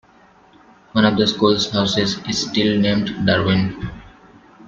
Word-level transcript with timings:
One 0.93 1.05
of 1.05 1.15
the 1.15 1.27
school's 1.27 1.69
houses 1.69 2.17
is 2.27 2.49
still 2.49 2.75
named 2.79 3.23
Darwin. 3.27 3.87